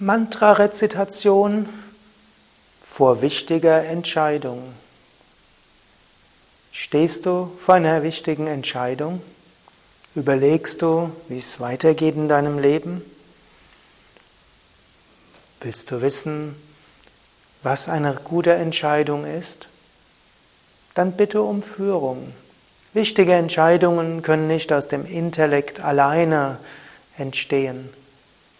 Mantra-Rezitation 0.00 1.68
vor 2.88 3.20
wichtiger 3.20 3.84
Entscheidung. 3.84 4.62
Stehst 6.70 7.26
du 7.26 7.50
vor 7.58 7.74
einer 7.74 8.04
wichtigen 8.04 8.46
Entscheidung? 8.46 9.20
Überlegst 10.14 10.82
du, 10.82 11.10
wie 11.26 11.38
es 11.38 11.58
weitergeht 11.58 12.14
in 12.14 12.28
deinem 12.28 12.60
Leben? 12.60 13.02
Willst 15.62 15.90
du 15.90 16.00
wissen, 16.00 16.54
was 17.64 17.88
eine 17.88 18.14
gute 18.22 18.52
Entscheidung 18.52 19.24
ist? 19.24 19.68
Dann 20.94 21.16
bitte 21.16 21.42
um 21.42 21.60
Führung. 21.60 22.32
Wichtige 22.92 23.32
Entscheidungen 23.34 24.22
können 24.22 24.46
nicht 24.46 24.72
aus 24.72 24.86
dem 24.86 25.04
Intellekt 25.04 25.80
alleine 25.80 26.60
entstehen. 27.16 27.90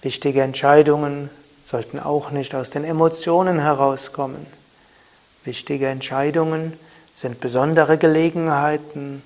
Wichtige 0.02 0.42
Entscheidungen 0.42 1.30
sollten 1.64 1.98
auch 1.98 2.30
nicht 2.30 2.54
aus 2.54 2.70
den 2.70 2.84
Emotionen 2.84 3.58
herauskommen. 3.58 4.46
Wichtige 5.44 5.88
Entscheidungen 5.88 6.78
sind 7.14 7.40
besondere 7.40 7.98
Gelegenheiten, 7.98 9.22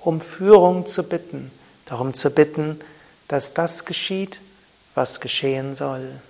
um 0.00 0.20
Führung 0.20 0.86
zu 0.86 1.02
bitten, 1.04 1.52
darum 1.86 2.14
zu 2.14 2.30
bitten, 2.30 2.80
dass 3.28 3.54
das 3.54 3.84
geschieht, 3.84 4.40
was 4.94 5.20
geschehen 5.20 5.76
soll. 5.76 6.20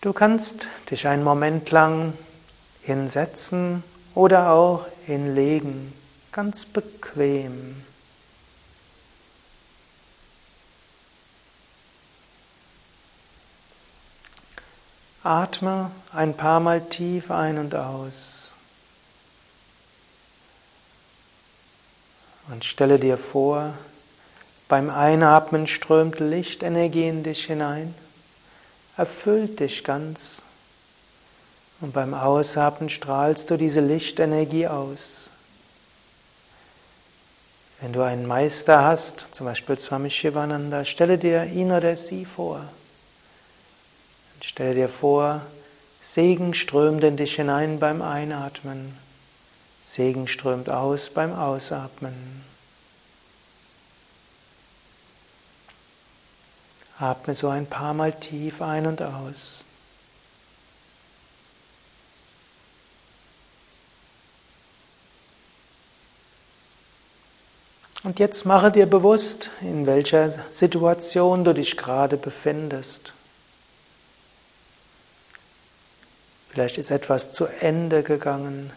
Du 0.00 0.12
kannst 0.12 0.68
dich 0.90 1.08
einen 1.08 1.24
Moment 1.24 1.70
lang 1.72 2.12
hinsetzen 2.82 3.82
oder 4.14 4.52
auch 4.52 4.86
hinlegen, 5.04 5.92
ganz 6.30 6.64
bequem. 6.66 7.82
Atme 15.26 15.90
ein 16.12 16.36
paar 16.36 16.60
Mal 16.60 16.80
tief 16.88 17.30
ein 17.30 17.58
und 17.58 17.74
aus. 17.74 18.52
Und 22.48 22.64
stelle 22.64 22.98
dir 22.98 23.18
vor, 23.18 23.74
beim 24.68 24.88
Einatmen 24.90 25.66
strömt 25.66 26.20
Lichtenergie 26.20 27.08
in 27.08 27.22
dich 27.22 27.44
hinein, 27.44 27.94
erfüllt 28.96 29.60
dich 29.60 29.84
ganz. 29.84 30.42
Und 31.80 31.92
beim 31.92 32.14
Ausatmen 32.14 32.88
strahlst 32.88 33.50
du 33.50 33.56
diese 33.56 33.80
Lichtenergie 33.80 34.66
aus. 34.66 35.28
Wenn 37.80 37.92
du 37.92 38.02
einen 38.02 38.26
Meister 38.26 38.84
hast, 38.84 39.26
zum 39.32 39.46
Beispiel 39.46 39.78
Swami 39.78 40.10
Shivananda, 40.10 40.84
stelle 40.84 41.18
dir 41.18 41.44
ihn 41.44 41.72
oder 41.72 41.94
sie 41.96 42.24
vor. 42.24 42.62
Stell 44.40 44.74
dir 44.74 44.88
vor, 44.88 45.42
Segen 46.00 46.54
strömt 46.54 47.02
in 47.04 47.16
dich 47.16 47.34
hinein 47.34 47.78
beim 47.78 48.00
Einatmen. 48.00 48.96
Segen 49.84 50.28
strömt 50.28 50.70
aus 50.70 51.10
beim 51.10 51.32
Ausatmen. 51.32 52.44
Atme 56.98 57.34
so 57.34 57.48
ein 57.48 57.66
paar 57.66 57.92
Mal 57.92 58.12
tief 58.12 58.62
ein 58.62 58.86
und 58.86 59.02
aus. 59.02 59.64
Und 68.02 68.20
jetzt 68.20 68.46
mache 68.46 68.70
dir 68.70 68.86
bewusst, 68.86 69.50
in 69.60 69.84
welcher 69.84 70.30
Situation 70.50 71.42
du 71.42 71.52
dich 71.52 71.76
gerade 71.76 72.16
befindest. 72.16 73.12
Vielleicht 76.56 76.78
ist 76.78 76.90
etwas 76.90 77.32
zu 77.32 77.44
Ende 77.44 78.02
gegangen 78.02 78.72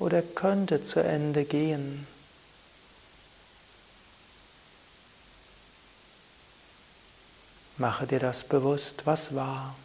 oder 0.00 0.20
könnte 0.20 0.82
zu 0.82 0.98
Ende 0.98 1.44
gehen. 1.44 2.08
Mache 7.76 8.04
dir 8.08 8.18
das 8.18 8.42
bewusst, 8.42 9.02
was 9.04 9.32
war. 9.32 9.76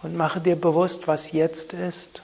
Und 0.00 0.16
mache 0.16 0.40
dir 0.40 0.56
bewusst, 0.56 1.06
was 1.06 1.32
jetzt 1.32 1.74
ist. 1.74 2.22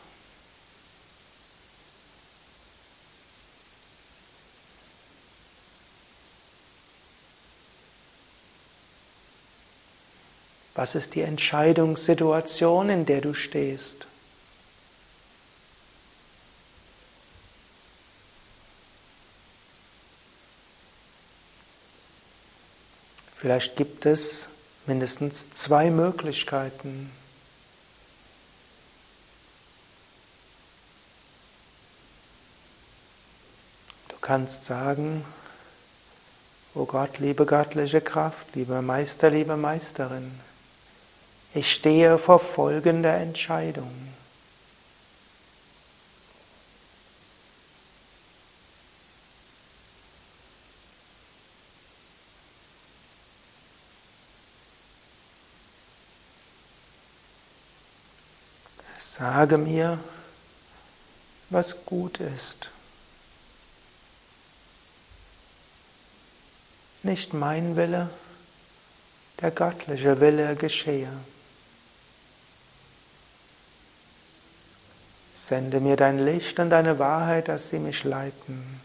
Was 10.81 10.95
ist 10.95 11.15
die 11.15 11.21
Entscheidungssituation, 11.21 12.89
in 12.89 13.05
der 13.05 13.21
du 13.21 13.35
stehst? 13.35 14.07
Vielleicht 23.37 23.77
gibt 23.77 24.07
es 24.07 24.49
mindestens 24.87 25.51
zwei 25.51 25.91
Möglichkeiten. 25.91 27.13
Du 34.09 34.17
kannst 34.23 34.65
sagen, 34.65 35.27
O 36.75 36.87
Gott, 36.87 37.19
liebe 37.19 37.45
göttliche 37.45 38.01
Kraft, 38.01 38.47
lieber 38.55 38.81
Meister, 38.81 39.29
liebe 39.29 39.59
Meisterin, 39.59 40.41
ich 41.55 41.73
stehe 41.73 42.17
vor 42.19 42.39
folgender 42.39 43.15
Entscheidung. 43.15 43.91
Sage 58.97 59.59
mir, 59.59 59.99
was 61.51 61.85
gut 61.85 62.21
ist. 62.21 62.71
Nicht 67.03 67.33
mein 67.35 67.77
Wille, 67.77 68.09
der 69.41 69.51
göttliche 69.51 70.21
Wille 70.21 70.55
geschehe. 70.55 71.11
Sende 75.51 75.81
mir 75.81 75.97
dein 75.97 76.25
Licht 76.25 76.61
und 76.61 76.71
deine 76.71 77.01
Wahrheit, 77.01 77.49
dass 77.49 77.71
sie 77.71 77.81
mich 77.81 78.05
leiten. 78.05 78.81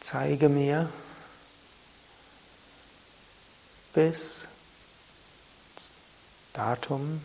Zeige 0.00 0.48
mir 0.48 0.90
bis 3.92 4.48
Datum, 6.54 7.24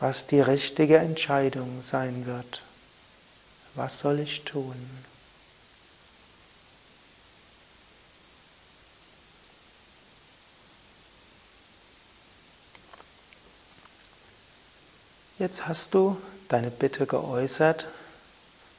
was 0.00 0.26
die 0.26 0.40
richtige 0.40 0.96
Entscheidung 0.96 1.82
sein 1.82 2.24
wird. 2.24 2.62
Was 3.74 3.98
soll 3.98 4.20
ich 4.20 4.44
tun? 4.44 5.04
Jetzt 15.38 15.68
hast 15.68 15.92
du 15.92 16.16
deine 16.48 16.70
Bitte 16.70 17.06
geäußert, 17.06 17.86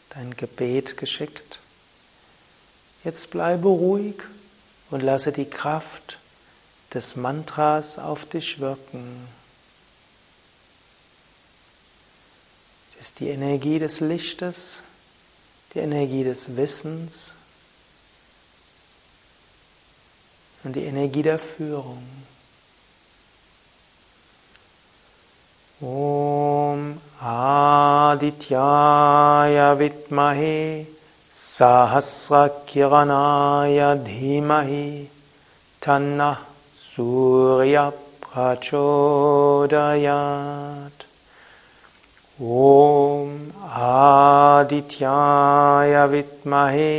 dein 0.09 0.35
Gebet 0.35 0.97
geschickt. 0.97 1.59
Jetzt 3.03 3.29
bleibe 3.29 3.67
ruhig 3.67 4.15
und 4.89 5.01
lasse 5.01 5.31
die 5.31 5.45
Kraft 5.45 6.17
des 6.95 7.15
Mantras 7.15 7.99
auf 7.99 8.25
dich 8.25 8.59
wirken. 8.59 9.27
Es 12.89 13.07
ist 13.07 13.19
die 13.19 13.29
Energie 13.29 13.77
des 13.77 13.99
Lichtes, 13.99 14.81
die 15.75 15.79
Energie 15.79 16.23
des 16.23 16.55
Wissens 16.55 17.35
und 20.63 20.75
die 20.75 20.85
Energie 20.85 21.21
der 21.21 21.37
Führung. 21.37 22.03
Om 25.79 26.46
आदित्याय 27.35 29.57
विद्महे 29.79 30.59
सहस्रकिरणाय 31.33 33.79
धीमहि 34.07 34.87
तन्नः 35.85 36.39
सूर्यप्रचोदयात्। 36.87 37.87
ॐ 42.41 42.43
आदित्याय 43.83 45.93
विद्महे 46.07 46.91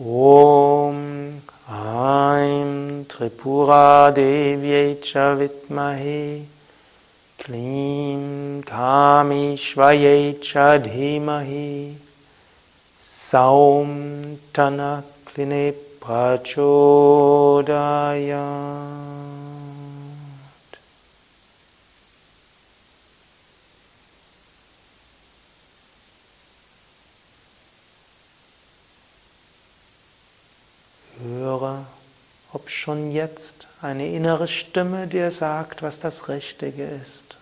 Om 0.00 1.40
Aim 1.70 3.04
Tripura 3.04 4.12
Devyai 4.12 5.00
Cha 5.00 5.36
Vidmahe 5.36 6.57
Klim 7.48 8.62
Kami 8.62 9.56
Shvaye 9.56 10.38
Chadhimahi 10.38 11.94
Saum 13.02 14.38
Tana 14.52 15.02
Kline 15.24 15.72
Prachodayat 15.98 16.44
Höre, 31.22 31.86
ob 32.52 32.68
schon 32.68 33.10
jetzt 33.10 33.66
eine 33.80 34.06
innere 34.06 34.48
Stimme 34.48 35.06
dir 35.06 35.30
sagt, 35.30 35.80
was 35.80 35.98
das 35.98 36.28
Richtige 36.28 36.84
ist. 36.84 37.37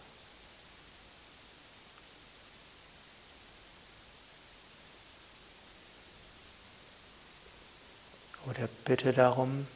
Oder 8.46 8.68
bitte 8.84 9.12
darum, 9.12 9.66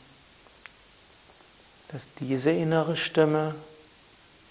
dass 1.89 2.09
diese 2.21 2.51
innere 2.51 2.97
Stimme 2.97 3.55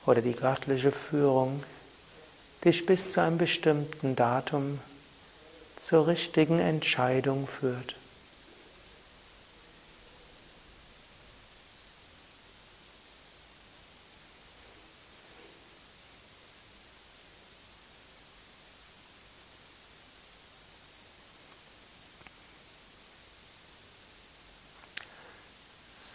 oder 0.06 0.22
die 0.22 0.34
göttliche 0.34 0.92
Führung 0.92 1.64
dich 2.66 2.86
bis 2.86 3.14
zu 3.14 3.22
einem 3.22 3.38
bestimmten 3.38 4.16
Datum 4.16 4.80
zur 5.78 6.08
richtigen 6.08 6.60
Entscheidung 6.60 7.48
führt. 7.48 7.96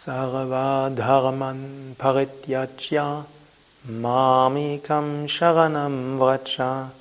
Sarvadharman 0.05 1.97
parityajya 1.97 3.25
mamikam 3.89 5.25
sharanam 5.25 6.19
vracha 6.19 6.91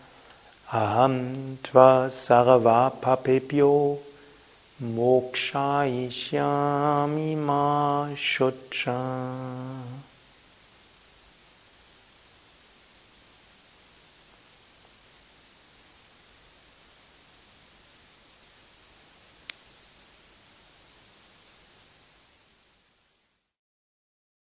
aham 0.72 1.58
tva 1.62 2.08
sarvapapebhyo 2.08 3.98
mokshayishyami 4.80 7.36
ma 7.36 8.08
shucha 8.16 8.96